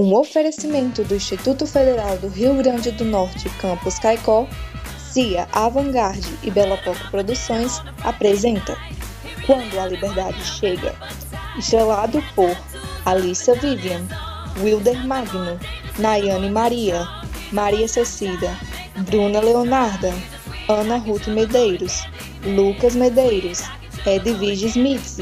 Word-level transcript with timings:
Um 0.00 0.14
oferecimento 0.14 1.04
do 1.04 1.14
Instituto 1.14 1.66
Federal 1.66 2.16
do 2.16 2.28
Rio 2.28 2.54
Grande 2.54 2.90
do 2.90 3.04
Norte, 3.04 3.50
Campus 3.60 3.98
Caicó, 3.98 4.48
CIA 4.96 5.46
Avantgarde 5.52 6.38
e 6.42 6.50
Bela 6.50 6.78
Poco 6.78 7.10
Produções 7.10 7.82
apresenta 8.02 8.78
Quando 9.44 9.78
a 9.78 9.86
Liberdade 9.88 10.42
Chega, 10.42 10.94
estrelado 11.58 12.24
por 12.34 12.56
Alissa 13.04 13.52
Vivian, 13.56 14.00
Wilder 14.62 15.06
Magno, 15.06 15.60
Nayane 15.98 16.48
Maria, 16.48 17.06
Maria 17.52 17.86
Cecida, 17.86 18.58
Bruna 19.00 19.40
Leonarda, 19.40 20.14
Ana 20.66 20.96
Ruth 20.96 21.26
Medeiros, 21.26 22.08
Lucas 22.42 22.94
Medeiros, 22.94 23.64
Edvige 24.06 24.64
Smith, 24.68 25.20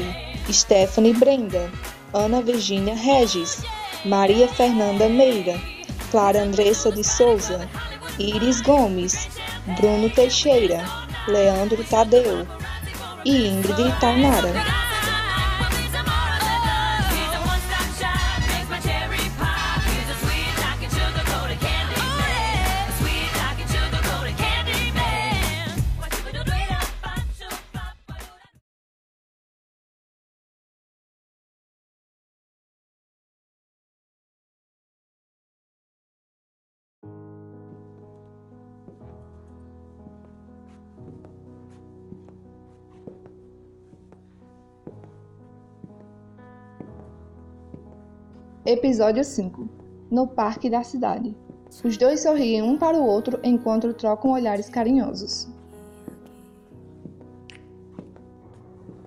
Stephanie 0.49 1.13
Brenda, 1.15 1.69
Ana 2.13 2.41
Virginia 2.41 2.95
Regis, 2.95 3.61
Maria 4.05 4.47
Fernanda 4.47 5.09
Meira, 5.09 5.59
Clara 6.09 6.41
Andressa 6.41 6.91
de 6.91 7.03
Souza, 7.03 7.69
Iris 8.17 8.61
Gomes, 8.61 9.27
Bruno 9.77 10.09
Teixeira, 10.09 10.83
Leandro 11.27 11.83
Tadeu 11.83 12.47
e 13.25 13.47
Ingrid 13.47 13.99
Tainara. 13.99 14.78
Episódio 48.71 49.23
5 49.23 49.67
No 50.11 50.27
Parque 50.27 50.69
da 50.69 50.83
Cidade. 50.83 51.35
Os 51.83 51.97
dois 51.97 52.21
sorriem 52.21 52.61
um 52.61 52.77
para 52.77 52.95
o 52.95 53.03
outro 53.03 53.39
enquanto 53.43 53.95
trocam 53.95 54.29
olhares 54.29 54.69
carinhosos. 54.69 55.49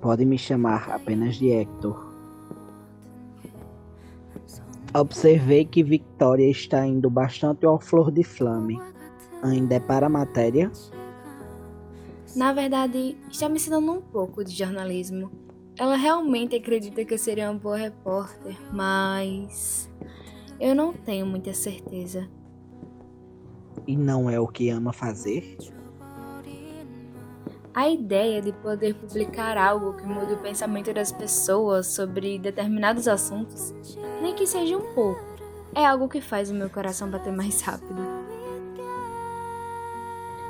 Pode 0.00 0.24
me 0.24 0.36
chamar 0.36 0.90
apenas 0.90 1.36
de 1.36 1.52
Hector. 1.52 2.12
Observei 4.92 5.64
que 5.64 5.84
Victoria 5.84 6.50
está 6.50 6.84
indo 6.84 7.08
bastante 7.08 7.64
ao 7.64 7.78
flor 7.78 8.10
de 8.10 8.24
flame. 8.24 8.80
Ainda 9.44 9.76
é 9.76 9.80
para 9.80 10.06
a 10.06 10.10
matéria? 10.10 10.72
Na 12.34 12.52
verdade, 12.52 13.16
está 13.30 13.48
me 13.48 13.58
ensinando 13.58 13.92
um 13.92 14.00
pouco 14.00 14.42
de 14.42 14.50
jornalismo. 14.50 15.30
Ela 15.78 15.96
realmente 15.96 16.54
acredita 16.54 17.04
que 17.04 17.14
eu 17.14 17.18
seria 17.18 17.50
uma 17.50 17.58
boa 17.58 17.76
repórter, 17.76 18.56
mas 18.72 19.90
eu 20.60 20.74
não 20.74 20.92
tenho 20.92 21.26
muita 21.26 21.54
certeza. 21.54 22.28
E 23.86 23.96
não 23.96 24.28
é 24.28 24.38
o 24.38 24.46
que 24.46 24.68
ama 24.68 24.92
fazer? 24.92 25.56
A 27.74 27.88
ideia 27.88 28.42
de 28.42 28.52
poder 28.52 28.94
publicar 28.94 29.56
algo 29.56 29.94
que 29.96 30.06
mude 30.06 30.34
o 30.34 30.42
pensamento 30.42 30.92
das 30.92 31.10
pessoas 31.10 31.86
sobre 31.86 32.38
determinados 32.38 33.08
assuntos, 33.08 33.74
nem 34.20 34.34
que 34.34 34.46
seja 34.46 34.76
um 34.76 34.94
pouco, 34.94 35.24
é 35.74 35.86
algo 35.86 36.06
que 36.06 36.20
faz 36.20 36.50
o 36.50 36.54
meu 36.54 36.68
coração 36.68 37.10
bater 37.10 37.32
mais 37.32 37.62
rápido. 37.62 38.02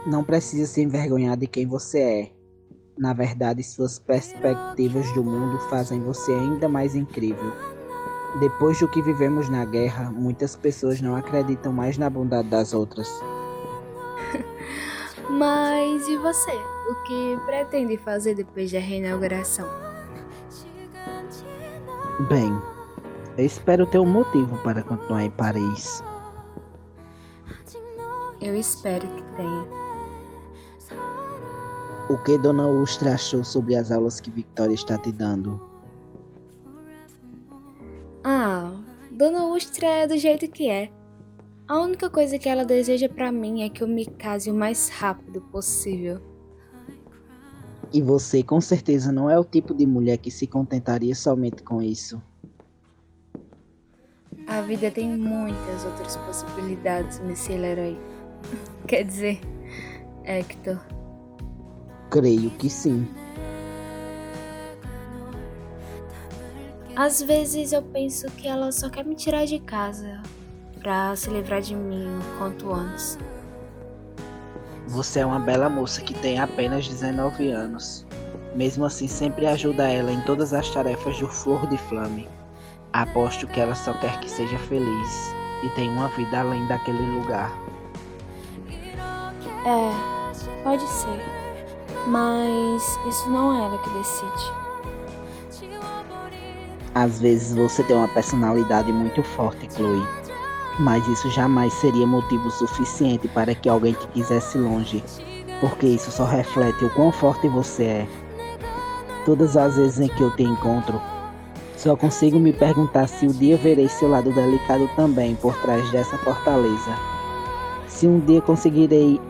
Não 0.04 0.24
precisa 0.24 0.66
se 0.66 0.82
envergonhar 0.82 1.36
de 1.36 1.46
quem 1.46 1.64
você 1.64 2.00
é. 2.00 2.41
Na 3.02 3.12
verdade, 3.12 3.64
suas 3.64 3.98
perspectivas 3.98 5.10
do 5.12 5.24
mundo 5.24 5.58
fazem 5.68 6.00
você 6.00 6.32
ainda 6.32 6.68
mais 6.68 6.94
incrível. 6.94 7.52
Depois 8.38 8.78
do 8.78 8.86
que 8.86 9.02
vivemos 9.02 9.48
na 9.48 9.64
guerra, 9.64 10.08
muitas 10.08 10.54
pessoas 10.54 11.00
não 11.00 11.16
acreditam 11.16 11.72
mais 11.72 11.98
na 11.98 12.08
bondade 12.08 12.48
das 12.48 12.72
outras. 12.72 13.08
Mas 15.28 16.06
e 16.06 16.16
você? 16.16 16.52
O 16.52 17.02
que 17.02 17.40
pretende 17.44 17.96
fazer 17.96 18.36
depois 18.36 18.70
da 18.70 18.78
reinauguração? 18.78 19.66
Bem, 22.28 22.56
eu 23.36 23.44
espero 23.44 23.84
ter 23.84 23.98
um 23.98 24.06
motivo 24.06 24.56
para 24.58 24.80
continuar 24.80 25.24
em 25.24 25.30
Paris. 25.30 26.04
Eu 28.40 28.54
espero 28.54 29.08
que 29.08 29.22
tenha. 29.36 29.81
O 32.12 32.18
que 32.18 32.36
Dona 32.36 32.68
Ustra 32.68 33.14
achou 33.14 33.42
sobre 33.42 33.74
as 33.74 33.90
aulas 33.90 34.20
que 34.20 34.30
Victoria 34.30 34.74
está 34.74 34.98
te 34.98 35.10
dando? 35.10 35.58
Ah, 38.22 38.70
Dona 39.10 39.46
Ustra 39.46 39.86
é 39.86 40.06
do 40.06 40.18
jeito 40.18 40.46
que 40.46 40.68
é. 40.68 40.92
A 41.66 41.80
única 41.80 42.10
coisa 42.10 42.38
que 42.38 42.50
ela 42.50 42.66
deseja 42.66 43.08
para 43.08 43.32
mim 43.32 43.62
é 43.62 43.70
que 43.70 43.82
eu 43.82 43.88
me 43.88 44.04
case 44.04 44.50
o 44.50 44.54
mais 44.54 44.90
rápido 44.90 45.40
possível. 45.40 46.20
E 47.90 48.02
você 48.02 48.42
com 48.42 48.60
certeza 48.60 49.10
não 49.10 49.30
é 49.30 49.38
o 49.38 49.44
tipo 49.44 49.72
de 49.72 49.86
mulher 49.86 50.18
que 50.18 50.30
se 50.30 50.46
contentaria 50.46 51.14
somente 51.14 51.62
com 51.62 51.80
isso. 51.80 52.20
A 54.46 54.60
vida 54.60 54.90
tem 54.90 55.16
muitas 55.16 55.86
outras 55.86 56.14
possibilidades, 56.18 57.20
Monsieur 57.20 57.58
Leroy. 57.58 57.98
Quer 58.86 59.04
dizer, 59.04 59.40
Hector. 60.24 60.78
Creio 62.12 62.50
que 62.50 62.68
sim. 62.68 63.08
Às 66.94 67.22
vezes 67.22 67.72
eu 67.72 67.80
penso 67.80 68.30
que 68.32 68.46
ela 68.46 68.70
só 68.70 68.90
quer 68.90 69.02
me 69.02 69.14
tirar 69.14 69.46
de 69.46 69.58
casa 69.58 70.20
pra 70.78 71.16
se 71.16 71.30
livrar 71.30 71.62
de 71.62 71.74
mim 71.74 72.04
o 72.04 72.38
quanto 72.38 72.70
antes. 72.70 73.18
Você 74.88 75.20
é 75.20 75.26
uma 75.26 75.40
bela 75.40 75.70
moça 75.70 76.02
que 76.02 76.12
tem 76.12 76.38
apenas 76.38 76.86
19 76.86 77.50
anos. 77.50 78.04
Mesmo 78.54 78.84
assim, 78.84 79.08
sempre 79.08 79.46
ajuda 79.46 79.90
ela 79.90 80.12
em 80.12 80.20
todas 80.20 80.52
as 80.52 80.68
tarefas 80.68 81.18
do 81.18 81.26
Flor 81.26 81.66
de 81.66 81.78
Flame. 81.78 82.28
Aposto 82.92 83.46
que 83.46 83.58
ela 83.58 83.74
só 83.74 83.94
quer 83.94 84.20
que 84.20 84.30
seja 84.30 84.58
feliz 84.58 85.34
e 85.64 85.70
tenha 85.70 85.90
uma 85.90 86.08
vida 86.08 86.40
além 86.40 86.66
daquele 86.66 87.20
lugar. 87.20 87.50
É, 89.64 90.62
pode 90.62 90.86
ser. 90.86 91.41
Mas 92.06 92.98
isso 93.08 93.30
não 93.30 93.54
é 93.54 93.64
ela 93.64 93.78
que 93.78 93.90
decide. 93.90 94.62
Às 96.94 97.20
vezes 97.20 97.56
você 97.56 97.82
tem 97.84 97.96
uma 97.96 98.08
personalidade 98.08 98.92
muito 98.92 99.22
forte, 99.22 99.68
Chloe. 99.74 100.06
Mas 100.78 101.06
isso 101.08 101.30
jamais 101.30 101.72
seria 101.74 102.06
motivo 102.06 102.50
suficiente 102.50 103.28
para 103.28 103.54
que 103.54 103.68
alguém 103.68 103.94
te 103.94 104.06
quisesse 104.08 104.58
longe, 104.58 105.02
porque 105.60 105.86
isso 105.86 106.10
só 106.10 106.24
reflete 106.24 106.84
o 106.84 106.90
quão 106.90 107.12
forte 107.12 107.48
você 107.48 107.84
é. 107.84 108.08
Todas 109.24 109.56
as 109.56 109.76
vezes 109.76 110.00
em 110.00 110.08
que 110.08 110.22
eu 110.22 110.30
te 110.34 110.42
encontro, 110.42 111.00
só 111.76 111.96
consigo 111.96 112.38
me 112.38 112.52
perguntar 112.52 113.06
se 113.06 113.26
um 113.26 113.32
dia 113.32 113.56
verei 113.56 113.88
seu 113.88 114.08
lado 114.08 114.32
delicado 114.32 114.88
também 114.96 115.34
por 115.34 115.54
trás 115.56 115.90
dessa 115.90 116.16
fortaleza. 116.18 116.94
Se 117.88 118.06
um 118.06 118.20
dia 118.20 118.40
conseguirei 118.40 119.20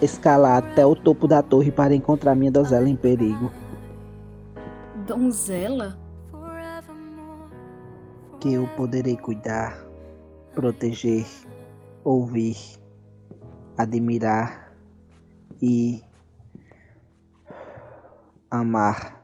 escalar 0.00 0.58
até 0.58 0.84
o 0.84 0.94
topo 0.94 1.28
da 1.28 1.42
torre 1.42 1.70
para 1.70 1.94
encontrar 1.94 2.34
minha 2.34 2.50
donzela 2.50 2.88
em 2.88 2.96
perigo. 2.96 3.50
Donzela? 5.06 5.98
Que 8.40 8.54
eu 8.54 8.66
poderei 8.76 9.16
cuidar, 9.16 9.84
proteger, 10.54 11.26
ouvir, 12.02 12.56
admirar 13.76 14.72
e 15.60 16.02
amar. 18.50 19.19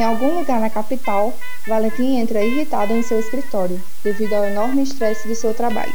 Em 0.00 0.02
algum 0.02 0.38
lugar 0.38 0.58
na 0.58 0.70
capital, 0.70 1.38
Valentim 1.68 2.16
entra 2.16 2.42
irritado 2.42 2.94
em 2.94 3.02
seu 3.02 3.20
escritório, 3.20 3.84
devido 4.02 4.32
ao 4.32 4.46
enorme 4.46 4.82
estresse 4.82 5.28
do 5.28 5.34
seu 5.34 5.52
trabalho. 5.52 5.92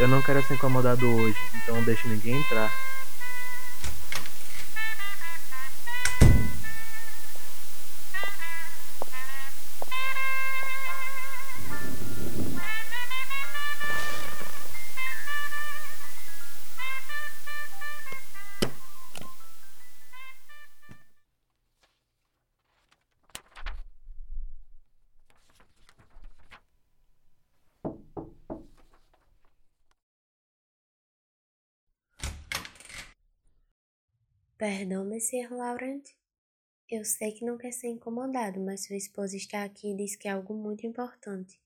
Eu 0.00 0.08
não 0.08 0.20
quero 0.20 0.42
ser 0.42 0.54
incomodado 0.54 1.08
hoje, 1.08 1.38
então 1.62 1.76
não 1.76 1.84
deixe 1.84 2.08
ninguém 2.08 2.40
entrar. 2.40 2.87
Perdão, 34.58 35.04
Monsieur 35.04 35.54
Laurent. 35.54 36.02
Eu 36.90 37.04
sei 37.04 37.30
que 37.30 37.44
não 37.44 37.56
quer 37.56 37.70
ser 37.70 37.86
incomodado, 37.86 38.58
mas 38.58 38.86
sua 38.86 38.96
esposa 38.96 39.36
está 39.36 39.62
aqui 39.62 39.92
e 39.92 39.96
diz 39.96 40.16
que 40.16 40.26
é 40.26 40.32
algo 40.32 40.52
muito 40.52 40.84
importante. 40.84 41.60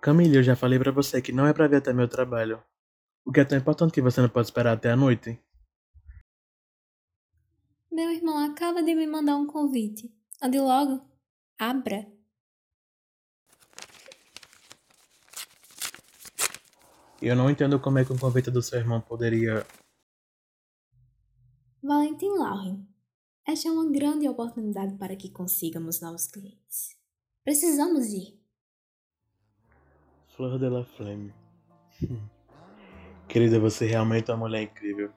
Camille, 0.00 0.36
eu 0.36 0.44
já 0.44 0.54
falei 0.54 0.78
pra 0.78 0.92
você 0.92 1.20
que 1.20 1.32
não 1.32 1.48
é 1.48 1.52
pra 1.52 1.66
vir 1.66 1.76
até 1.76 1.92
meu 1.92 2.06
trabalho. 2.06 2.62
O 3.24 3.32
que 3.32 3.40
é 3.40 3.44
tão 3.44 3.58
importante 3.58 3.92
que 3.92 4.02
você 4.02 4.20
não 4.20 4.28
pode 4.28 4.46
esperar 4.46 4.76
até 4.76 4.90
a 4.90 4.96
noite? 4.96 5.36
Meu 7.90 8.12
irmão 8.12 8.38
acaba 8.38 8.80
de 8.80 8.94
me 8.94 9.08
mandar 9.08 9.36
um 9.36 9.46
convite. 9.46 10.14
Ande 10.40 10.60
logo. 10.60 11.04
Abra. 11.58 12.13
Eu 17.24 17.34
não 17.34 17.48
entendo 17.48 17.80
como 17.80 17.98
é 17.98 18.04
que 18.04 18.12
um 18.12 18.18
convite 18.18 18.50
do 18.50 18.60
seu 18.60 18.78
irmão 18.78 19.00
poderia. 19.00 19.66
Valentim 21.82 22.28
Lauren, 22.28 22.86
esta 23.48 23.66
é 23.66 23.72
uma 23.72 23.90
grande 23.90 24.28
oportunidade 24.28 24.94
para 24.98 25.16
que 25.16 25.30
consigamos 25.30 26.02
novos 26.02 26.26
clientes. 26.26 26.98
Precisamos 27.42 28.08
ir. 28.08 28.38
Flor 30.36 30.58
de 30.58 30.68
la 30.68 30.84
Flame. 30.84 31.32
Querida, 33.26 33.58
você 33.58 33.86
realmente 33.86 34.30
é 34.30 34.34
uma 34.34 34.46
mulher 34.46 34.64
incrível. 34.64 35.10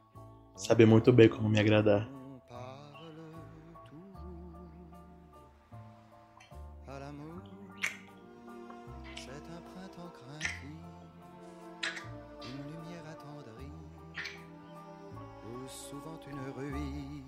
Sabe 0.56 0.86
muito 0.86 1.12
bem 1.12 1.28
como 1.28 1.50
me 1.50 1.60
agradar. 1.60 2.17
Une 16.32 16.52
ruine. 16.58 17.24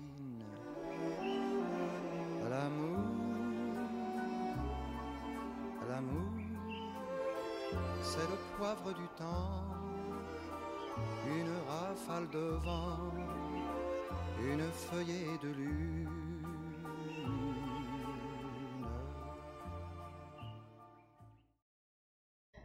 L'amour, 2.50 2.98
l'amour, 5.88 6.30
c'est 8.02 8.28
le 8.28 8.38
poivre 8.56 8.92
du 8.92 9.08
temps, 9.16 9.64
une 11.26 11.54
rafale 11.68 12.28
de 12.30 12.58
vent, 12.64 13.12
une 14.42 14.70
feuillée 14.72 15.38
de 15.42 15.48
lune. 15.48 16.08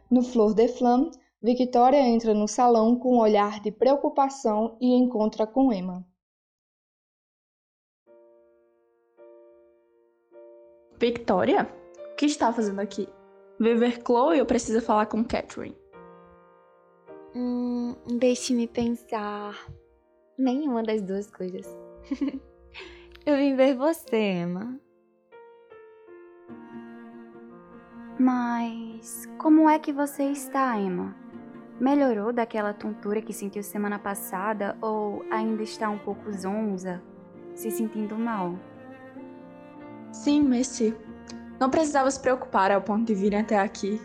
No 0.08 0.22
Flor 0.22 0.54
de 0.54 0.68
Flamme, 0.68 1.10
Victoria 1.42 2.00
entra 2.00 2.32
no 2.32 2.46
salão 2.48 2.96
com 2.96 3.16
um 3.16 3.18
olhar 3.18 3.60
de 3.60 3.70
preocupação 3.70 4.76
e 4.80 4.94
encontra 4.94 5.46
com 5.46 5.72
Emma. 5.72 6.06
Victoria? 10.98 11.68
O 12.12 12.16
que 12.16 12.26
está 12.26 12.52
fazendo 12.52 12.80
aqui? 12.80 13.08
Veio 13.58 13.78
ver 13.78 14.02
Chloe 14.04 14.40
ou 14.40 14.46
precisa 14.46 14.80
falar 14.80 15.06
com 15.06 15.24
Catherine? 15.24 15.76
Hum, 17.34 17.94
deixe-me 18.18 18.66
pensar. 18.66 19.54
Nenhuma 20.38 20.82
das 20.82 21.02
duas 21.02 21.30
coisas. 21.30 21.66
Eu 23.26 23.36
vim 23.36 23.56
ver 23.56 23.74
você, 23.74 24.16
Emma. 24.16 24.78
Mas 28.18 29.26
como 29.38 29.68
é 29.68 29.78
que 29.78 29.92
você 29.92 30.24
está, 30.24 30.78
Emma? 30.78 31.14
Melhorou 31.78 32.32
daquela 32.32 32.72
tontura 32.72 33.20
que 33.20 33.34
sentiu 33.34 33.62
semana 33.62 33.98
passada 33.98 34.78
ou 34.80 35.22
ainda 35.30 35.62
está 35.62 35.90
um 35.90 35.98
pouco 35.98 36.32
zonza, 36.32 37.02
se 37.54 37.70
sentindo 37.70 38.16
mal? 38.16 38.58
Sim, 40.16 40.42
Messi. 40.42 40.96
Não 41.60 41.70
precisava 41.70 42.10
se 42.10 42.18
preocupar 42.18 42.72
ao 42.72 42.80
ponto 42.80 43.04
de 43.04 43.14
virem 43.14 43.40
até 43.40 43.58
aqui. 43.58 44.00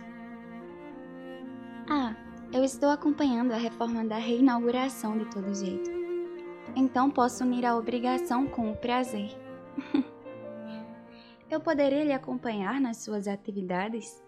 Ah, 1.90 2.14
eu 2.54 2.64
estou 2.64 2.90
acompanhando 2.90 3.54
a 3.54 3.58
reforma 3.58 4.04
da 4.04 4.18
reinauguração 4.18 5.18
de 5.18 5.26
todo 5.32 5.54
jeito. 5.56 5.90
Então 6.76 7.10
posso 7.10 7.44
unir 7.44 7.66
a 7.66 7.76
obrigação 7.76 8.46
com 8.46 8.72
o 8.72 8.76
prazer. 8.76 9.32
eu 11.50 11.60
poderia 11.60 12.04
lhe 12.04 12.14
acompanhar 12.14 12.80
nas 12.80 12.98
suas 12.98 13.28
atividades? 13.28 14.22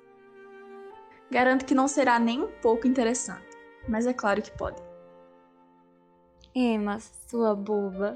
Garanto 1.30 1.66
que 1.66 1.76
não 1.76 1.88
será 1.88 2.18
nem 2.18 2.42
um 2.42 2.52
pouco 2.62 2.88
interessante, 2.88 3.58
mas 3.88 4.08
é 4.08 4.14
claro 4.14 4.42
que 4.42 4.58
pode. 4.58 4.82
Emma, 6.56 6.98
sua 7.28 7.54
boba. 7.54 8.14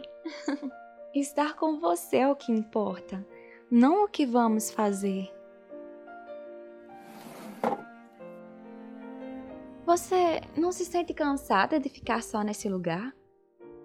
Estar 1.14 1.56
com 1.56 1.80
você 1.80 2.18
é 2.18 2.28
o 2.28 2.36
que 2.36 2.52
importa, 2.52 3.26
não 3.70 4.06
o 4.06 4.08
que 4.08 4.26
vamos 4.26 4.72
fazer. 4.72 5.30
Você 9.86 10.42
não 10.56 10.72
se 10.72 10.86
sente 10.86 11.14
cansada 11.14 11.80
de 11.80 11.90
ficar 11.90 12.22
só 12.24 12.42
nesse 12.44 12.68
lugar? 12.68 13.14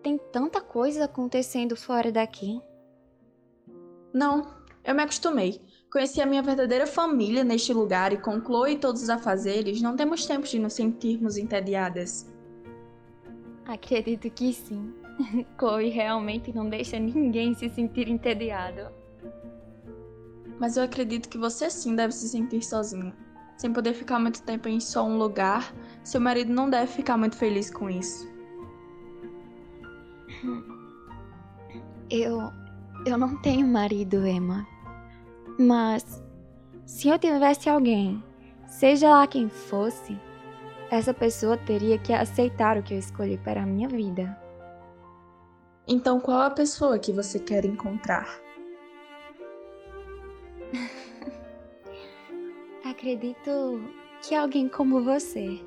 Tem 0.02 0.18
tanta 0.18 0.60
coisa 0.60 1.04
acontecendo 1.04 1.76
fora 1.76 2.10
daqui. 2.10 2.60
Não, 4.12 4.46
eu 4.84 4.94
me 4.94 5.02
acostumei. 5.02 5.60
Conheci 5.90 6.20
a 6.20 6.26
minha 6.26 6.42
verdadeira 6.42 6.86
família 6.86 7.44
neste 7.44 7.72
lugar 7.72 8.12
e 8.12 8.16
com 8.16 8.40
Chloe 8.40 8.72
e 8.72 8.78
todos 8.78 9.02
os 9.02 9.10
afazeres, 9.10 9.82
não 9.82 9.94
temos 9.94 10.26
tempo 10.26 10.46
de 10.46 10.58
nos 10.58 10.72
sentirmos 10.72 11.36
entediadas. 11.36 12.32
Acredito 13.64 14.28
que 14.30 14.52
sim. 14.52 14.92
Chloe 15.58 15.88
realmente 15.88 16.52
não 16.52 16.68
deixa 16.68 16.98
ninguém 16.98 17.54
se 17.54 17.68
sentir 17.68 18.08
entediado. 18.08 18.90
Mas 20.62 20.76
eu 20.76 20.84
acredito 20.84 21.28
que 21.28 21.36
você 21.36 21.68
sim 21.68 21.96
deve 21.96 22.14
se 22.14 22.28
sentir 22.28 22.62
sozinha. 22.62 23.12
Sem 23.56 23.72
poder 23.72 23.94
ficar 23.94 24.20
muito 24.20 24.44
tempo 24.44 24.68
em 24.68 24.78
só 24.78 25.04
um 25.04 25.18
lugar, 25.18 25.74
seu 26.04 26.20
marido 26.20 26.52
não 26.52 26.70
deve 26.70 26.86
ficar 26.86 27.16
muito 27.16 27.34
feliz 27.34 27.68
com 27.68 27.90
isso. 27.90 28.30
Eu. 32.08 32.52
Eu 33.04 33.18
não 33.18 33.42
tenho 33.42 33.66
marido, 33.66 34.24
Emma. 34.24 34.64
Mas. 35.58 36.22
Se 36.86 37.08
eu 37.08 37.18
tivesse 37.18 37.68
alguém, 37.68 38.22
seja 38.68 39.10
lá 39.10 39.26
quem 39.26 39.48
fosse, 39.48 40.16
essa 40.92 41.12
pessoa 41.12 41.56
teria 41.56 41.98
que 41.98 42.12
aceitar 42.12 42.78
o 42.78 42.84
que 42.84 42.94
eu 42.94 42.98
escolhi 43.00 43.36
para 43.36 43.64
a 43.64 43.66
minha 43.66 43.88
vida. 43.88 44.40
Então, 45.88 46.20
qual 46.20 46.42
a 46.42 46.50
pessoa 46.50 47.00
que 47.00 47.10
você 47.10 47.40
quer 47.40 47.64
encontrar? 47.64 48.41
Acredito 52.84 53.82
que 54.22 54.34
alguém 54.34 54.68
como 54.68 55.02
você. 55.02 55.60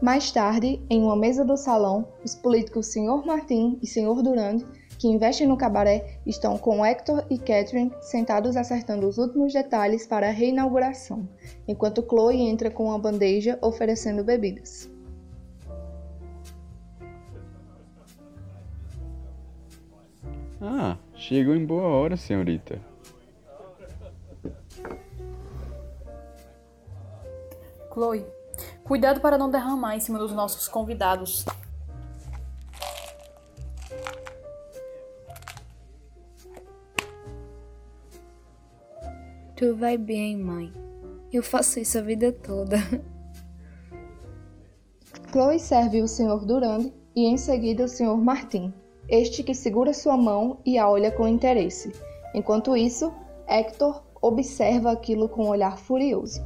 Mais 0.00 0.30
tarde, 0.30 0.78
em 0.90 1.02
uma 1.02 1.16
mesa 1.16 1.42
do 1.42 1.56
salão, 1.56 2.06
os 2.22 2.34
políticos 2.34 2.88
Sr. 2.88 3.24
Martin 3.24 3.78
e 3.82 3.86
Sr. 3.86 4.22
Durand, 4.22 4.58
que 4.98 5.08
investem 5.08 5.46
no 5.46 5.56
cabaré, 5.56 6.18
estão 6.26 6.58
com 6.58 6.84
Hector 6.84 7.24
e 7.30 7.38
Catherine 7.38 7.90
sentados 8.02 8.56
acertando 8.56 9.08
os 9.08 9.16
últimos 9.16 9.54
detalhes 9.54 10.06
para 10.06 10.28
a 10.28 10.32
reinauguração, 10.32 11.26
enquanto 11.66 12.02
Chloe 12.06 12.42
entra 12.42 12.70
com 12.70 12.84
uma 12.84 12.98
bandeja 12.98 13.58
oferecendo 13.62 14.22
bebidas. 14.22 14.90
Ah, 20.60 20.98
chegou 21.14 21.54
em 21.54 21.64
boa 21.64 21.84
hora, 21.84 22.16
senhorita. 22.16 22.80
Chloe, 27.92 28.26
Cuidado 28.86 29.20
para 29.20 29.36
não 29.36 29.50
derramar 29.50 29.96
em 29.96 30.00
cima 30.00 30.16
dos 30.16 30.32
nossos 30.32 30.68
convidados. 30.68 31.44
Tu 39.56 39.74
vai 39.74 39.98
bem, 39.98 40.36
mãe. 40.36 40.72
Eu 41.32 41.42
faço 41.42 41.80
isso 41.80 41.98
a 41.98 42.00
vida 42.00 42.30
toda. 42.30 42.76
Chloe 45.32 45.58
serve 45.58 46.00
o 46.00 46.06
Sr. 46.06 46.44
Durand 46.46 46.92
e 47.16 47.24
em 47.26 47.36
seguida 47.36 47.86
o 47.86 47.88
Sr. 47.88 48.16
Martin, 48.16 48.72
este 49.08 49.42
que 49.42 49.52
segura 49.52 49.92
sua 49.92 50.16
mão 50.16 50.60
e 50.64 50.78
a 50.78 50.88
olha 50.88 51.10
com 51.10 51.26
interesse. 51.26 51.92
Enquanto 52.32 52.76
isso, 52.76 53.12
Hector 53.48 54.00
observa 54.22 54.92
aquilo 54.92 55.28
com 55.28 55.46
um 55.46 55.48
olhar 55.48 55.76
furioso. 55.76 56.40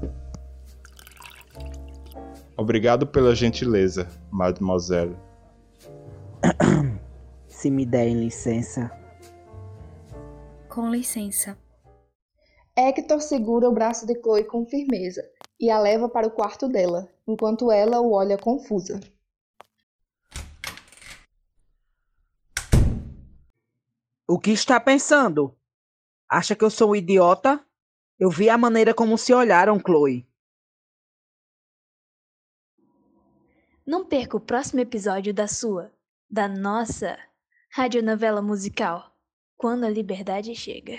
Obrigado 2.60 3.06
pela 3.06 3.34
gentileza, 3.34 4.06
mademoiselle. 4.30 5.16
Se 7.48 7.70
me 7.70 7.86
derem 7.86 8.20
licença. 8.20 8.90
Com 10.68 10.90
licença. 10.90 11.56
Hector 12.76 13.18
segura 13.22 13.66
o 13.66 13.72
braço 13.72 14.06
de 14.06 14.14
Chloe 14.20 14.44
com 14.44 14.66
firmeza 14.66 15.22
e 15.58 15.70
a 15.70 15.78
leva 15.80 16.06
para 16.06 16.26
o 16.26 16.30
quarto 16.30 16.68
dela, 16.68 17.08
enquanto 17.26 17.72
ela 17.72 17.98
o 17.98 18.12
olha 18.12 18.36
confusa. 18.36 19.00
O 24.28 24.38
que 24.38 24.50
está 24.50 24.78
pensando? 24.78 25.56
Acha 26.28 26.54
que 26.54 26.62
eu 26.62 26.68
sou 26.68 26.90
um 26.90 26.96
idiota? 26.96 27.58
Eu 28.18 28.28
vi 28.28 28.50
a 28.50 28.58
maneira 28.58 28.92
como 28.92 29.16
se 29.16 29.32
olharam, 29.32 29.80
Chloe. 29.80 30.29
Não 33.86 34.04
perca 34.04 34.36
o 34.36 34.40
próximo 34.40 34.80
episódio 34.80 35.32
da 35.32 35.48
sua, 35.48 35.92
da 36.28 36.46
nossa 36.46 37.18
radionovela 37.70 38.42
musical, 38.42 39.16
Quando 39.56 39.84
a 39.84 39.90
Liberdade 39.90 40.54
Chega. 40.54 40.98